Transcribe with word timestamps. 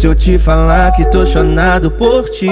Se 0.00 0.06
eu 0.06 0.14
te 0.14 0.38
falar 0.38 0.92
que 0.92 1.04
tô 1.10 1.26
chonado 1.26 1.90
por 1.90 2.26
ti, 2.30 2.48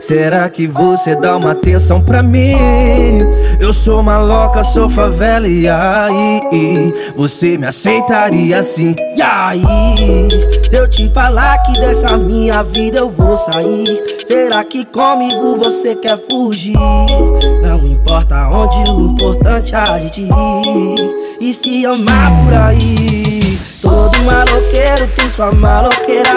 será 0.00 0.50
que 0.50 0.66
você 0.66 1.14
dá 1.14 1.36
uma 1.36 1.52
atenção 1.52 2.00
pra 2.00 2.24
mim? 2.24 2.56
Eu 3.60 3.72
sou 3.72 4.02
maloca, 4.02 4.64
sou 4.64 4.90
favela, 4.90 5.46
e 5.46 5.68
aí? 5.68 6.92
Você 7.14 7.56
me 7.56 7.68
aceitaria 7.68 8.58
assim? 8.58 8.96
E 9.16 9.22
aí? 9.22 9.62
Se 10.68 10.74
eu 10.74 10.88
te 10.88 11.08
falar 11.10 11.56
que 11.58 11.72
dessa 11.74 12.16
minha 12.16 12.64
vida 12.64 12.98
eu 12.98 13.10
vou 13.10 13.36
sair, 13.36 14.02
será 14.26 14.64
que 14.64 14.84
comigo 14.86 15.56
você 15.56 15.94
quer 15.94 16.18
fugir? 16.28 16.74
Não 17.62 17.86
importa 17.86 18.48
onde, 18.48 18.90
o 18.90 19.12
importante 19.12 19.72
é 19.72 19.78
a 19.78 19.98
gente 20.00 20.22
ir 20.22 21.16
e 21.40 21.54
se 21.54 21.86
amar 21.86 22.44
por 22.44 22.54
aí. 22.54 23.39
Todo 24.20 24.26
maloqueiro 24.26 25.06
tem 25.16 25.28
sua 25.30 25.50
maloqueira. 25.52 26.30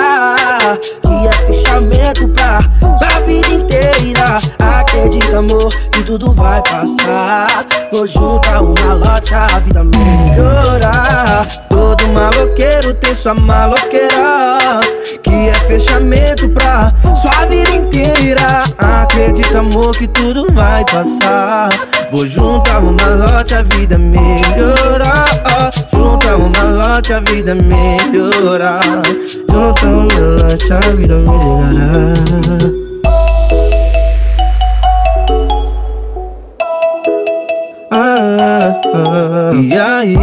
Que 1.01 1.27
é 1.27 1.31
fechamento 1.47 2.29
pra, 2.29 2.61
pra 2.97 3.19
vida 3.21 3.53
inteira. 3.53 4.37
Acredita 4.57 5.39
amor 5.39 5.69
que 5.91 6.03
tudo 6.03 6.31
vai 6.31 6.61
passar. 6.61 7.65
Vou 7.91 8.07
juntar 8.07 8.61
o 8.61 8.73
malote 8.79 9.33
a 9.35 9.59
vida 9.59 9.83
melhorar 9.83 11.45
Todo 11.69 12.07
maloqueiro 12.07 12.93
tem 12.93 13.13
sua 13.13 13.33
maloqueira. 13.33 14.79
Que 15.21 15.49
é 15.49 15.53
fechamento 15.67 16.49
pra 16.51 16.93
sua 17.13 17.45
vida 17.47 17.71
inteira. 17.71 18.63
Acredita 18.77 19.59
amor 19.59 19.91
que 19.91 20.07
tudo 20.07 20.47
vai 20.53 20.85
passar. 20.85 21.69
Vou 22.09 22.25
juntar 22.25 22.79
o 22.79 22.93
malote 22.93 23.55
a 23.55 23.63
vida 23.63 23.97
melhorar 23.97 25.22
malote 26.93 27.13
a 27.13 27.19
vida 27.21 27.55
melhorar 27.55 28.83
Juntar 29.49 29.95
o 29.95 30.07
malote 30.07 30.73
a 30.73 30.79
vida 30.93 31.15
melhorar 31.15 32.82
E 39.53 39.77
aí, 39.77 40.17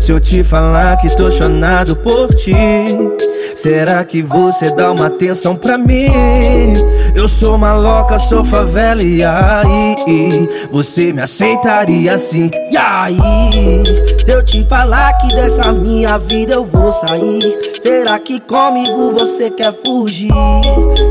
se 0.00 0.12
eu 0.12 0.20
te 0.20 0.44
falar 0.44 0.96
que 0.98 1.06
estou 1.06 1.30
chonado 1.30 1.96
por 1.96 2.34
ti, 2.34 2.54
será 3.54 4.04
que 4.04 4.22
você 4.22 4.70
dá 4.70 4.92
uma 4.92 5.06
atenção 5.06 5.56
pra 5.56 5.78
mim? 5.78 6.10
Eu 7.14 7.26
sou 7.26 7.56
maloca, 7.56 8.18
sou 8.18 8.44
favela, 8.44 9.02
e 9.02 9.22
aí? 9.24 10.48
Você 10.70 11.12
me 11.12 11.22
aceitaria 11.22 12.14
assim? 12.14 12.50
E 12.70 12.76
aí, 12.76 13.16
se 14.24 14.30
eu 14.30 14.44
te 14.44 14.62
falar 14.64 15.14
que 15.14 15.28
dessa 15.28 15.72
minha 15.72 16.18
vida 16.18 16.54
eu 16.54 16.64
vou 16.64 16.92
sair, 16.92 17.78
será 17.80 18.18
que 18.18 18.40
comigo 18.40 19.12
você 19.12 19.50
quer 19.50 19.72
fugir? 19.84 20.32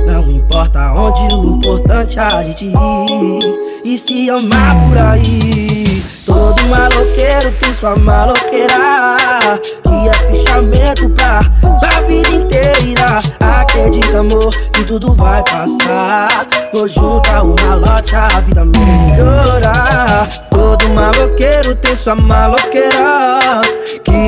Não 0.06 0.30
importa 0.30 0.94
onde, 0.94 1.34
o 1.34 1.56
importante 1.56 2.20
é 2.20 2.22
a 2.22 2.44
gente 2.44 2.66
ir 2.66 3.73
e 3.84 3.98
se 3.98 4.30
amar 4.30 4.76
por 4.88 4.98
aí. 4.98 6.04
Todo 6.26 6.64
maloqueiro 6.68 7.52
tem 7.60 7.74
sua 7.74 7.96
maloqueira. 7.96 9.60
Que 9.84 10.10
é 10.10 10.14
fechamento 10.30 11.10
pra, 11.10 11.42
pra 11.80 12.02
vida 12.02 12.30
inteira. 12.30 13.20
Acredita 13.40 14.20
amor 14.20 14.54
que 14.72 14.84
tudo 14.84 15.14
vai 15.14 15.44
passar. 15.44 16.48
Vou 16.74 16.88
juntar 16.88 17.44
o 17.44 17.56
malote 17.62 18.16
a 18.16 18.40
vida 18.40 18.66
melhorar 18.66 20.28
Todo 20.50 20.90
maloqueiro 20.90 21.76
tem 21.76 21.96
sua 21.96 22.16
maloqueira 22.16 23.62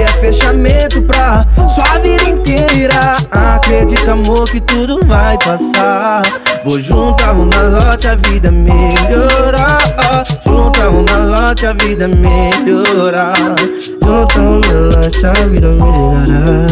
É 0.01 0.07
fechamento 0.19 1.01
pra 1.03 1.45
sua 1.67 1.99
vida 1.99 2.29
inteira. 2.29 3.15
Acredita 3.31 4.11
amor 4.11 4.45
que 4.45 4.59
tudo 4.59 4.99
vai 5.05 5.37
passar. 5.37 6.21
Vou 6.65 6.79
juntar 6.79 7.33
o 7.33 7.45
malote 7.45 8.07
a 8.07 8.15
vida 8.15 8.49
melhorar 8.49 9.77
Juntar 10.43 10.89
o 10.89 11.05
malote 11.07 11.67
a 11.67 11.73
vida 11.73 12.07
melhorar 12.07 13.35
Juntar 14.01 14.39
o 14.39 14.61
malote 14.61 15.25
a 15.25 15.33
vida 15.45 15.67
melhorar 15.69 16.64